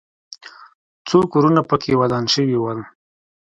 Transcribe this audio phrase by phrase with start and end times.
[1.07, 2.79] څو کورونه پکې ودان شوي ول.